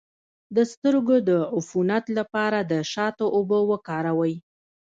[0.55, 4.33] د سترګو د عفونت لپاره د شاتو اوبه وکاروئ